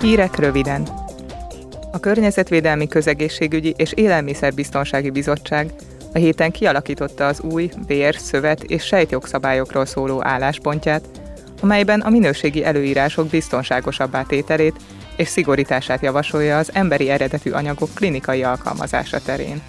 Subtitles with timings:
[0.00, 0.88] Hírek röviden.
[1.92, 5.72] A Környezetvédelmi Közegészségügyi és Élelmiszerbiztonsági Bizottság
[6.14, 11.04] a héten kialakította az új vér, szövet és sejtjogszabályokról szóló álláspontját,
[11.60, 14.76] amelyben a minőségi előírások biztonságosabbá tételét
[15.16, 19.62] és szigorítását javasolja az emberi eredetű anyagok klinikai alkalmazása terén.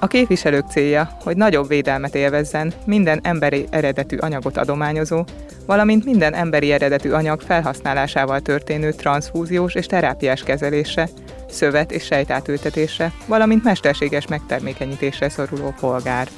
[0.00, 5.24] A képviselők célja, hogy nagyobb védelmet élvezzen minden emberi eredetű anyagot adományozó,
[5.66, 11.08] valamint minden emberi eredetű anyag felhasználásával történő transfúziós és terápiás kezelése,
[11.48, 16.28] szövet és sejtátültetése, valamint mesterséges megtermékenyítésre szoruló polgár.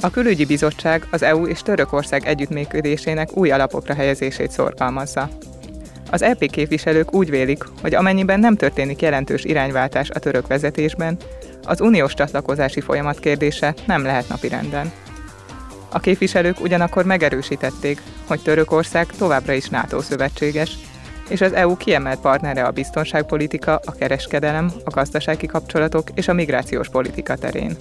[0.00, 5.28] A külügyi bizottság az EU és Törökország együttműködésének új alapokra helyezését szorgalmazza.
[6.12, 11.16] Az EP képviselők úgy vélik, hogy amennyiben nem történik jelentős irányváltás a török vezetésben,
[11.64, 14.92] az uniós csatlakozási folyamat kérdése nem lehet napirenden.
[15.90, 20.78] A képviselők ugyanakkor megerősítették, hogy Törökország továbbra is NATO szövetséges,
[21.28, 26.88] és az EU kiemelt partnere a biztonságpolitika, a kereskedelem, a gazdasági kapcsolatok és a migrációs
[26.88, 27.76] politika terén.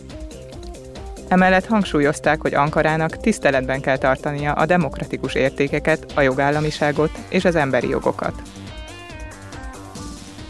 [1.31, 7.89] Emellett hangsúlyozták, hogy Ankarának tiszteletben kell tartania a demokratikus értékeket, a jogállamiságot és az emberi
[7.89, 8.33] jogokat.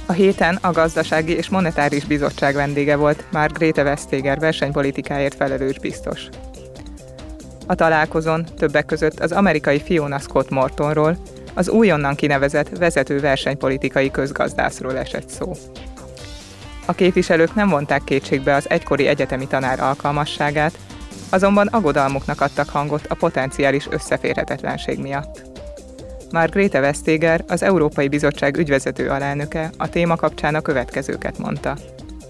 [0.06, 6.28] A héten a Gazdasági és Monetáris Bizottság vendége volt már Grete Vestager versenypolitikáért felelős biztos.
[7.68, 11.18] A találkozón többek között az amerikai Fiona Scott Mortonról,
[11.54, 15.54] az újonnan kinevezett vezető versenypolitikai közgazdászról esett szó.
[16.92, 20.78] A képviselők nem vonták kétségbe az egykori egyetemi tanár alkalmasságát,
[21.30, 25.42] azonban aggodalmuknak adtak hangot a potenciális összeférhetetlenség miatt.
[26.32, 31.78] Margrethe Vestager, az Európai Bizottság ügyvezető alelnöke a téma kapcsán a következőket mondta.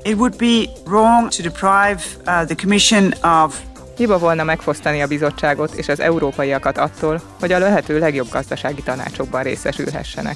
[0.03, 3.59] It would be wrong to deprive uh, the Commission of
[3.97, 9.43] Hiba volna megfosztani a bizottságot és az európaiakat attól, hogy a lehető legjobb gazdasági tanácsokban
[9.43, 10.35] részesülhessenek.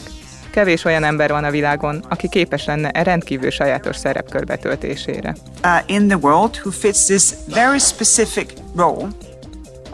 [0.55, 5.35] Kevés olyan ember van a világon, aki képes lenne e rendkívül sajátos szerepkör betöltésére.
[5.63, 9.07] Uh, in the world who fits this very specific role.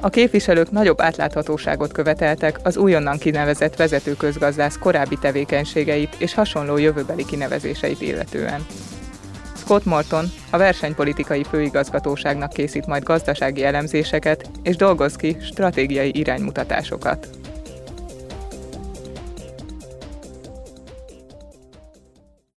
[0.01, 7.25] A képviselők nagyobb átláthatóságot követeltek az újonnan kinevezett vezető közgazdász korábbi tevékenységeit és hasonló jövőbeli
[7.25, 8.65] kinevezéseit illetően.
[9.55, 17.40] Scott Morton a versenypolitikai főigazgatóságnak készít majd gazdasági elemzéseket és dolgoz ki stratégiai iránymutatásokat.